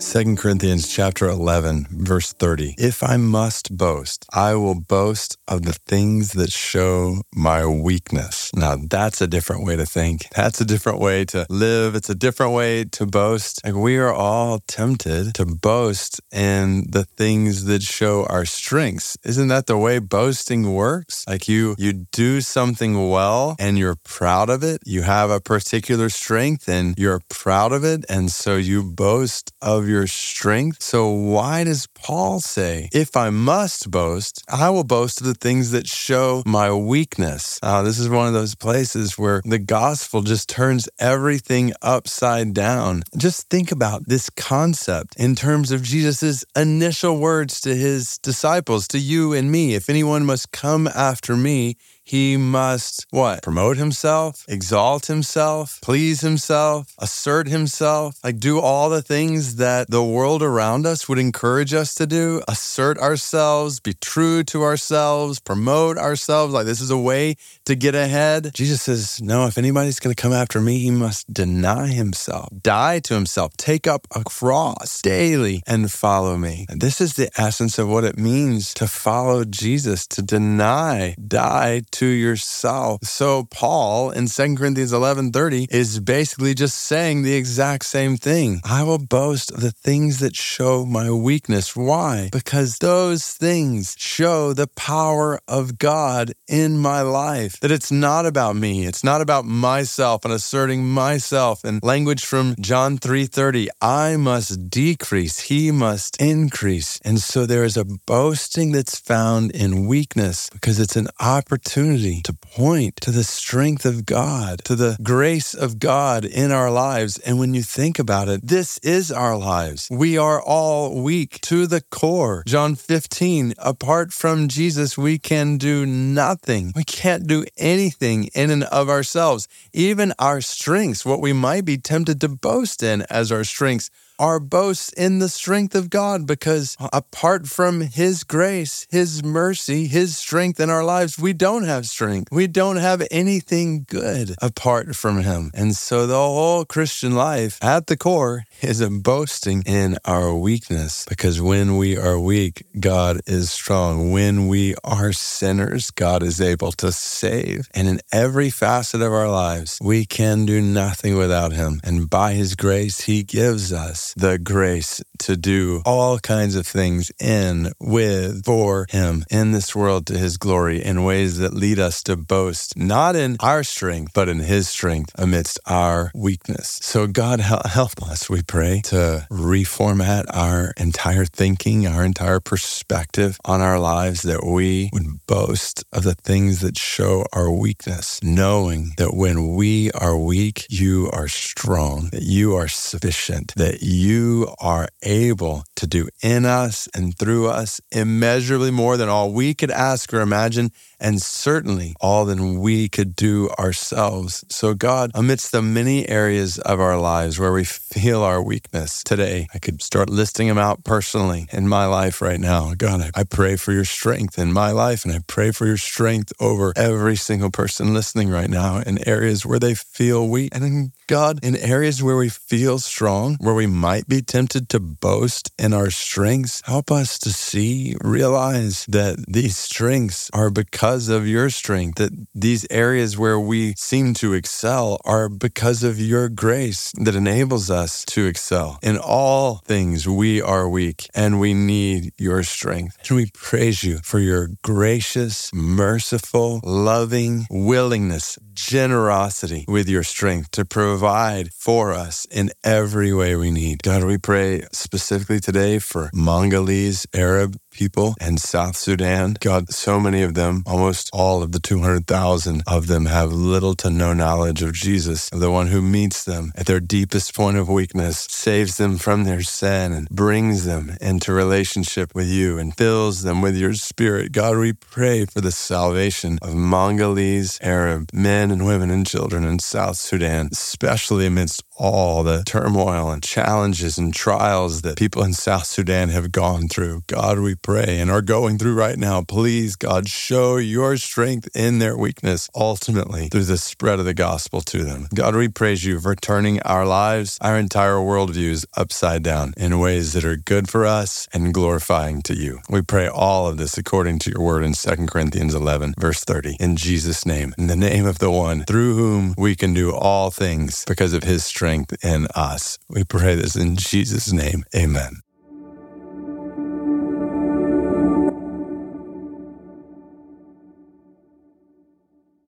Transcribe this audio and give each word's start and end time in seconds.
2 0.00 0.36
Corinthians 0.36 0.88
chapter 0.88 1.28
11 1.28 1.86
verse 1.90 2.32
30. 2.32 2.74
If 2.78 3.02
I 3.02 3.18
must 3.18 3.76
boast, 3.76 4.24
I 4.32 4.54
will 4.54 4.74
boast 4.74 5.36
of 5.46 5.62
the 5.62 5.74
things 5.74 6.32
that 6.32 6.50
show 6.50 7.20
my 7.34 7.66
weakness. 7.66 8.50
Now 8.54 8.76
that's 8.76 9.20
a 9.20 9.26
different 9.26 9.66
way 9.66 9.76
to 9.76 9.84
think. 9.84 10.26
That's 10.34 10.58
a 10.58 10.64
different 10.64 11.00
way 11.00 11.26
to 11.26 11.44
live. 11.50 11.94
It's 11.94 12.08
a 12.08 12.14
different 12.14 12.54
way 12.54 12.84
to 12.84 13.04
boast. 13.04 13.60
Like 13.62 13.74
we 13.74 13.98
are 13.98 14.12
all 14.12 14.60
tempted 14.66 15.34
to 15.34 15.44
boast 15.44 16.18
in 16.32 16.86
the 16.90 17.04
things 17.04 17.66
that 17.66 17.82
show 17.82 18.24
our 18.24 18.46
strengths. 18.46 19.18
Isn't 19.22 19.48
that 19.48 19.66
the 19.66 19.76
way 19.76 19.98
boasting 19.98 20.72
works? 20.72 21.26
Like 21.28 21.46
you 21.46 21.74
you 21.78 21.92
do 21.92 22.40
something 22.40 23.10
well 23.10 23.54
and 23.58 23.78
you're 23.78 23.96
proud 23.96 24.48
of 24.48 24.62
it. 24.62 24.80
You 24.86 25.02
have 25.02 25.28
a 25.28 25.40
particular 25.40 26.08
strength 26.08 26.68
and 26.70 26.94
you're 26.96 27.20
proud 27.28 27.72
of 27.72 27.84
it 27.84 28.06
and 28.08 28.30
so 28.30 28.56
you 28.56 28.82
boast 28.82 29.52
of 29.60 29.89
your 29.90 30.06
strength. 30.06 30.82
So 30.82 31.08
why 31.08 31.64
does 31.64 31.86
Paul 31.88 32.40
say, 32.40 32.88
if 32.92 33.16
I 33.16 33.30
must 33.30 33.90
boast, 33.90 34.42
I 34.48 34.70
will 34.70 34.84
boast 34.84 35.20
of 35.20 35.26
the 35.26 35.34
things 35.34 35.72
that 35.72 35.86
show 35.86 36.42
my 36.46 36.72
weakness? 36.72 37.58
Uh, 37.62 37.82
this 37.82 37.98
is 37.98 38.08
one 38.08 38.26
of 38.26 38.32
those 38.32 38.54
places 38.54 39.18
where 39.18 39.42
the 39.44 39.58
gospel 39.58 40.22
just 40.22 40.48
turns 40.48 40.88
everything 40.98 41.72
upside 41.82 42.54
down. 42.54 43.02
Just 43.16 43.50
think 43.50 43.70
about 43.72 44.06
this 44.06 44.30
concept 44.30 45.16
in 45.16 45.34
terms 45.34 45.70
of 45.70 45.82
Jesus' 45.82 46.44
initial 46.56 47.18
words 47.18 47.60
to 47.62 47.74
his 47.74 48.18
disciples, 48.18 48.88
to 48.88 48.98
you 48.98 49.32
and 49.32 49.50
me. 49.50 49.74
If 49.74 49.90
anyone 49.90 50.24
must 50.24 50.52
come 50.52 50.88
after 50.88 51.36
me, 51.36 51.76
he 52.10 52.36
must 52.36 53.06
what? 53.10 53.40
Promote 53.40 53.76
himself, 53.76 54.44
exalt 54.48 55.06
himself, 55.06 55.78
please 55.80 56.22
himself, 56.22 56.92
assert 56.98 57.46
himself, 57.46 58.18
like 58.24 58.40
do 58.40 58.58
all 58.58 58.90
the 58.90 59.00
things 59.00 59.56
that 59.56 59.88
the 59.88 60.02
world 60.02 60.42
around 60.42 60.86
us 60.86 61.08
would 61.08 61.20
encourage 61.20 61.72
us 61.72 61.94
to 61.94 62.08
do, 62.08 62.42
assert 62.48 62.98
ourselves, 62.98 63.78
be 63.78 63.92
true 63.92 64.42
to 64.42 64.64
ourselves, 64.64 65.38
promote 65.38 65.98
ourselves. 65.98 66.52
Like 66.52 66.66
this 66.66 66.80
is 66.80 66.90
a 66.90 66.98
way 66.98 67.36
to 67.66 67.76
get 67.76 67.94
ahead. 67.94 68.50
Jesus 68.54 68.82
says, 68.82 69.22
no, 69.22 69.46
if 69.46 69.56
anybody's 69.56 70.00
going 70.00 70.12
to 70.12 70.20
come 70.20 70.32
after 70.32 70.60
me, 70.60 70.80
he 70.80 70.90
must 70.90 71.32
deny 71.32 71.86
himself, 71.86 72.48
die 72.60 72.98
to 73.06 73.14
himself, 73.14 73.56
take 73.56 73.86
up 73.86 74.08
a 74.16 74.24
cross 74.24 75.00
daily 75.00 75.62
and 75.64 75.92
follow 75.92 76.36
me. 76.36 76.66
And 76.68 76.80
this 76.80 77.00
is 77.00 77.14
the 77.14 77.30
essence 77.36 77.78
of 77.78 77.88
what 77.88 78.02
it 78.02 78.18
means 78.18 78.74
to 78.74 78.88
follow 78.88 79.44
Jesus, 79.44 80.08
to 80.08 80.22
deny, 80.22 81.14
die 81.28 81.82
to 81.92 81.99
yourself. 82.06 83.00
So 83.04 83.44
Paul 83.50 84.10
in 84.10 84.26
2 84.28 84.56
Corinthians 84.56 84.92
11:30 84.92 85.66
is 85.70 86.00
basically 86.00 86.54
just 86.54 86.78
saying 86.78 87.22
the 87.22 87.34
exact 87.34 87.84
same 87.84 88.16
thing. 88.16 88.60
I 88.64 88.82
will 88.82 88.98
boast 88.98 89.50
of 89.50 89.60
the 89.60 89.72
things 89.72 90.18
that 90.18 90.36
show 90.36 90.84
my 90.86 91.10
weakness. 91.10 91.76
Why? 91.76 92.28
Because 92.32 92.78
those 92.78 93.26
things 93.26 93.94
show 93.98 94.52
the 94.52 94.68
power 94.68 95.40
of 95.48 95.78
God 95.78 96.32
in 96.48 96.78
my 96.78 97.00
life. 97.02 97.58
That 97.60 97.72
it's 97.72 97.92
not 97.92 98.26
about 98.26 98.56
me. 98.56 98.86
It's 98.86 99.04
not 99.04 99.20
about 99.20 99.44
myself 99.44 100.24
and 100.24 100.32
asserting 100.32 100.88
myself. 100.88 101.64
And 101.64 101.82
language 101.82 102.24
from 102.24 102.54
John 102.60 102.98
3:30, 102.98 103.68
I 103.80 104.16
must 104.16 104.70
decrease, 104.70 105.40
he 105.50 105.70
must 105.70 106.16
increase. 106.20 106.98
And 107.04 107.20
so 107.20 107.46
there 107.46 107.64
is 107.64 107.76
a 107.76 107.84
boasting 107.84 108.72
that's 108.72 108.98
found 108.98 109.50
in 109.50 109.86
weakness 109.86 110.48
because 110.50 110.78
it's 110.78 110.96
an 110.96 111.08
opportunity 111.18 111.79
opportunity 111.80 112.20
to 112.22 112.34
point 112.34 112.96
to 112.96 113.10
the 113.10 113.24
strength 113.24 113.86
of 113.86 114.04
God, 114.04 114.62
to 114.64 114.76
the 114.76 114.98
grace 115.02 115.54
of 115.54 115.78
God 115.78 116.24
in 116.26 116.52
our 116.52 116.70
lives. 116.70 117.18
And 117.18 117.38
when 117.38 117.54
you 117.54 117.62
think 117.62 117.98
about 117.98 118.28
it, 118.28 118.46
this 118.46 118.78
is 118.78 119.10
our 119.10 119.36
lives. 119.36 119.88
We 119.90 120.18
are 120.18 120.42
all 120.42 121.02
weak 121.02 121.40
to 121.42 121.66
the 121.66 121.80
core. 121.80 122.42
John 122.46 122.74
15, 122.74 123.54
apart 123.58 124.12
from 124.12 124.48
Jesus, 124.48 124.98
we 124.98 125.18
can 125.18 125.56
do 125.56 125.86
nothing. 125.86 126.72
We 126.76 126.84
can't 126.84 127.26
do 127.26 127.46
anything 127.56 128.24
in 128.34 128.50
and 128.50 128.64
of 128.64 128.90
ourselves. 128.90 129.48
Even 129.72 130.12
our 130.18 130.42
strengths, 130.42 131.06
what 131.06 131.20
we 131.20 131.32
might 131.32 131.64
be 131.64 131.78
tempted 131.78 132.20
to 132.20 132.28
boast 132.28 132.82
in 132.82 133.02
as 133.08 133.32
our 133.32 133.44
strengths, 133.44 133.90
our 134.20 134.38
boast 134.38 134.92
in 134.92 135.18
the 135.18 135.30
strength 135.30 135.74
of 135.74 135.88
God 135.88 136.26
because 136.26 136.76
apart 136.92 137.48
from 137.48 137.80
His 137.80 138.22
grace, 138.22 138.86
His 138.90 139.24
mercy, 139.24 139.86
His 139.86 140.16
strength 140.16 140.60
in 140.60 140.68
our 140.68 140.84
lives, 140.84 141.18
we 141.18 141.32
don't 141.32 141.64
have 141.64 141.86
strength. 141.86 142.28
We 142.30 142.46
don't 142.46 142.76
have 142.76 143.02
anything 143.10 143.86
good 143.88 144.34
apart 144.42 144.94
from 144.94 145.22
Him. 145.22 145.50
And 145.54 145.74
so 145.74 146.06
the 146.06 146.14
whole 146.14 146.66
Christian 146.66 147.14
life 147.14 147.58
at 147.62 147.86
the 147.86 147.96
core 147.96 148.44
is 148.60 148.82
a 148.82 148.90
boasting 148.90 149.62
in 149.64 149.96
our 150.04 150.34
weakness 150.34 151.06
because 151.08 151.40
when 151.40 151.78
we 151.78 151.96
are 151.96 152.20
weak, 152.20 152.66
God 152.78 153.22
is 153.26 153.50
strong. 153.50 154.12
When 154.12 154.48
we 154.48 154.74
are 154.84 155.14
sinners, 155.14 155.90
God 155.90 156.22
is 156.22 156.42
able 156.42 156.72
to 156.72 156.92
save. 156.92 157.68
And 157.72 157.88
in 157.88 158.00
every 158.12 158.50
facet 158.50 159.00
of 159.00 159.12
our 159.12 159.30
lives, 159.30 159.78
we 159.82 160.04
can 160.04 160.44
do 160.44 160.60
nothing 160.60 161.16
without 161.16 161.52
Him. 161.52 161.80
And 161.82 162.10
by 162.10 162.34
His 162.34 162.54
grace, 162.54 163.00
He 163.02 163.22
gives 163.22 163.72
us 163.72 164.09
the 164.16 164.38
grace 164.38 165.02
to 165.20 165.36
do 165.36 165.82
all 165.84 166.18
kinds 166.18 166.56
of 166.56 166.66
things 166.66 167.10
in, 167.20 167.72
with, 167.78 168.44
for 168.44 168.86
Him 168.90 169.24
in 169.30 169.52
this 169.52 169.74
world 169.74 170.06
to 170.06 170.18
His 170.18 170.36
glory 170.36 170.82
in 170.82 171.04
ways 171.04 171.38
that 171.38 171.54
lead 171.54 171.78
us 171.78 172.02
to 172.04 172.16
boast, 172.16 172.76
not 172.76 173.16
in 173.16 173.36
our 173.40 173.62
strength, 173.62 174.12
but 174.14 174.28
in 174.28 174.40
His 174.40 174.68
strength 174.68 175.12
amidst 175.16 175.58
our 175.66 176.10
weakness. 176.14 176.80
So, 176.82 177.06
God, 177.06 177.40
help 177.40 178.02
us, 178.02 178.28
we 178.30 178.42
pray, 178.42 178.80
to 178.84 179.26
reformat 179.30 180.24
our 180.32 180.72
entire 180.76 181.24
thinking, 181.24 181.86
our 181.86 182.04
entire 182.04 182.40
perspective 182.40 183.38
on 183.44 183.60
our 183.60 183.78
lives, 183.78 184.22
that 184.22 184.44
we 184.44 184.90
would 184.92 185.26
boast 185.26 185.84
of 185.92 186.02
the 186.04 186.14
things 186.14 186.60
that 186.60 186.76
show 186.78 187.24
our 187.32 187.50
weakness, 187.50 188.22
knowing 188.22 188.94
that 188.96 189.14
when 189.14 189.54
we 189.54 189.90
are 189.92 190.16
weak, 190.16 190.66
you 190.68 191.10
are 191.12 191.28
strong, 191.28 192.08
that 192.12 192.22
you 192.22 192.54
are 192.54 192.68
sufficient, 192.68 193.54
that 193.56 193.82
you 193.82 193.99
you 194.00 194.48
are 194.58 194.88
able 195.02 195.64
to 195.76 195.86
do 195.86 196.08
in 196.22 196.44
us 196.44 196.88
and 196.94 197.16
through 197.18 197.48
us 197.48 197.80
immeasurably 197.92 198.70
more 198.70 198.96
than 198.96 199.08
all 199.08 199.32
we 199.32 199.54
could 199.54 199.70
ask 199.70 200.12
or 200.12 200.20
imagine 200.20 200.70
and 201.00 201.20
certainly 201.22 201.94
all 202.00 202.24
than 202.26 202.60
we 202.60 202.88
could 202.88 203.16
do 203.16 203.48
ourselves. 203.58 204.44
So, 204.50 204.74
God, 204.74 205.10
amidst 205.14 205.52
the 205.52 205.62
many 205.62 206.08
areas 206.08 206.58
of 206.58 206.78
our 206.78 206.98
lives 206.98 207.38
where 207.38 207.52
we 207.52 207.64
feel 207.64 208.22
our 208.22 208.42
weakness 208.42 209.02
today, 209.02 209.48
I 209.54 209.58
could 209.58 209.82
start 209.82 210.10
listing 210.10 210.48
them 210.48 210.58
out 210.58 210.84
personally 210.84 211.46
in 211.52 211.66
my 211.66 211.86
life 211.86 212.20
right 212.20 212.38
now. 212.38 212.74
God, 212.76 213.10
I, 213.14 213.24
pray 213.24 213.56
for 213.56 213.72
your 213.72 213.84
strength 213.84 214.38
in 214.38 214.52
my 214.52 214.72
life, 214.72 215.04
and 215.04 215.14
I 215.14 215.20
pray 215.26 215.52
for 215.52 215.66
your 215.66 215.78
strength 215.78 216.32
over 216.40 216.72
every 216.76 217.16
single 217.16 217.50
person 217.50 217.94
listening 217.94 218.28
right 218.28 218.50
now 218.50 218.80
in 218.80 219.06
areas 219.08 219.46
where 219.46 219.58
they 219.58 219.74
feel 219.74 220.28
weak. 220.28 220.50
And 220.52 220.64
in 220.64 220.92
God, 221.06 221.42
in 221.42 221.56
areas 221.56 222.02
where 222.02 222.16
we 222.16 222.28
feel 222.28 222.78
strong, 222.78 223.36
where 223.40 223.54
we 223.54 223.66
might 223.80 224.06
be 224.06 224.20
tempted 224.20 224.68
to 224.68 224.78
boast 224.78 225.50
in 225.58 225.72
our 225.72 225.90
strengths, 225.90 226.60
help 226.66 226.90
us 226.90 227.18
to 227.18 227.30
see, 227.30 227.96
realize 228.02 228.84
that 228.86 229.24
these 229.26 229.56
strengths 229.56 230.28
are 230.34 230.50
because 230.50 231.08
of 231.08 231.26
your 231.26 231.48
strength, 231.48 231.96
that 231.96 232.12
these 232.34 232.66
areas 232.70 233.16
where 233.16 233.40
we 233.40 233.72
seem 233.78 234.12
to 234.12 234.34
excel 234.34 235.00
are 235.06 235.30
because 235.30 235.82
of 235.82 235.98
your 235.98 236.28
grace 236.28 236.92
that 236.98 237.14
enables 237.14 237.70
us 237.70 238.04
to 238.04 238.26
excel. 238.26 238.78
In 238.82 238.98
all 238.98 239.62
things, 239.64 240.06
we 240.06 240.42
are 240.42 240.68
weak 240.68 241.08
and 241.14 241.40
we 241.40 241.54
need 241.54 242.12
your 242.18 242.42
strength. 242.42 242.98
And 243.08 243.16
we 243.16 243.30
praise 243.32 243.82
you 243.82 244.00
for 244.04 244.18
your 244.18 244.50
gracious, 244.62 245.50
merciful, 245.54 246.60
loving 246.62 247.46
willingness, 247.50 248.38
generosity 248.52 249.64
with 249.66 249.88
your 249.88 250.02
strength 250.02 250.50
to 250.50 250.64
provide 250.66 251.50
for 251.54 251.92
us 251.92 252.26
in 252.30 252.50
every 252.62 253.12
way 253.12 253.34
we 253.36 253.50
need. 253.50 253.69
God, 253.76 254.04
we 254.04 254.18
pray 254.18 254.66
specifically 254.72 255.40
today 255.40 255.78
for 255.78 256.10
Mongolese, 256.12 257.06
Arab, 257.14 257.56
people 257.70 258.14
in 258.20 258.38
South 258.38 258.76
Sudan. 258.76 259.36
God, 259.40 259.72
so 259.72 260.00
many 260.00 260.22
of 260.22 260.34
them, 260.34 260.62
almost 260.66 261.10
all 261.12 261.42
of 261.42 261.52
the 261.52 261.60
200,000 261.60 262.62
of 262.66 262.86
them, 262.86 263.06
have 263.06 263.32
little 263.32 263.74
to 263.76 263.90
no 263.90 264.12
knowledge 264.12 264.62
of 264.62 264.74
Jesus, 264.74 265.30
the 265.30 265.50
one 265.50 265.68
who 265.68 265.80
meets 265.80 266.24
them 266.24 266.52
at 266.56 266.66
their 266.66 266.80
deepest 266.80 267.34
point 267.34 267.56
of 267.56 267.68
weakness, 267.68 268.26
saves 268.30 268.76
them 268.76 268.98
from 268.98 269.24
their 269.24 269.42
sin, 269.42 269.92
and 269.92 270.08
brings 270.08 270.64
them 270.64 270.96
into 271.00 271.32
relationship 271.32 272.14
with 272.14 272.28
you 272.28 272.58
and 272.58 272.76
fills 272.76 273.22
them 273.22 273.40
with 273.40 273.56
your 273.56 273.74
spirit. 273.74 274.32
God, 274.32 274.56
we 274.58 274.72
pray 274.72 275.24
for 275.24 275.40
the 275.40 275.52
salvation 275.52 276.38
of 276.42 276.54
Mongolese, 276.54 277.58
Arab 277.62 278.10
men 278.12 278.50
and 278.50 278.66
women 278.66 278.90
and 278.90 279.06
children 279.06 279.44
in 279.44 279.58
South 279.58 279.96
Sudan, 279.96 280.48
especially 280.52 281.26
amidst 281.26 281.62
all 281.76 282.22
the 282.22 282.42
turmoil 282.44 283.10
and 283.10 283.22
challenges 283.22 283.96
and 283.96 284.12
trials 284.12 284.82
that 284.82 284.98
people 284.98 285.22
in 285.22 285.32
South 285.32 285.64
Sudan 285.64 286.10
have 286.10 286.30
gone 286.30 286.68
through. 286.68 287.02
God, 287.06 287.38
we 287.38 287.54
pray 287.70 288.00
and 288.00 288.10
are 288.10 288.20
going 288.20 288.58
through 288.58 288.74
right 288.74 288.98
now. 288.98 289.22
Please, 289.22 289.76
God, 289.76 290.08
show 290.08 290.56
your 290.56 290.96
strength 290.96 291.48
in 291.54 291.78
their 291.78 291.96
weakness 291.96 292.50
ultimately 292.52 293.28
through 293.28 293.44
the 293.44 293.56
spread 293.56 294.00
of 294.00 294.04
the 294.04 294.12
gospel 294.12 294.60
to 294.60 294.82
them. 294.82 295.06
God, 295.14 295.36
we 295.36 295.46
praise 295.46 295.84
you 295.84 296.00
for 296.00 296.16
turning 296.16 296.60
our 296.62 296.84
lives, 296.84 297.38
our 297.40 297.56
entire 297.56 297.98
worldviews 297.98 298.66
upside 298.76 299.22
down 299.22 299.54
in 299.56 299.78
ways 299.78 300.14
that 300.14 300.24
are 300.24 300.34
good 300.34 300.68
for 300.68 300.84
us 300.84 301.28
and 301.32 301.54
glorifying 301.54 302.22
to 302.22 302.34
you. 302.34 302.58
We 302.68 302.82
pray 302.82 303.06
all 303.06 303.46
of 303.46 303.56
this 303.56 303.78
according 303.78 304.18
to 304.20 304.30
your 304.30 304.42
word 304.42 304.64
in 304.64 304.72
2 304.72 305.06
Corinthians 305.06 305.54
11, 305.54 305.94
verse 305.96 306.24
30. 306.24 306.56
In 306.58 306.74
Jesus' 306.74 307.24
name, 307.24 307.54
in 307.56 307.68
the 307.68 307.76
name 307.76 308.04
of 308.04 308.18
the 308.18 308.32
one 308.32 308.64
through 308.64 308.96
whom 308.96 309.34
we 309.38 309.54
can 309.54 309.74
do 309.74 309.94
all 309.94 310.32
things 310.32 310.84
because 310.88 311.12
of 311.12 311.22
his 311.22 311.44
strength 311.44 312.04
in 312.04 312.26
us. 312.34 312.80
We 312.88 313.04
pray 313.04 313.36
this 313.36 313.54
in 313.54 313.76
Jesus' 313.76 314.32
name. 314.32 314.64
Amen. 314.74 315.22